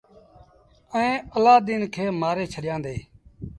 ائيٚݩ 0.95 1.23
الآدين 1.37 1.81
کي 1.93 2.05
مآري 2.21 2.45
ڇڏيآندي۔ 2.53 2.95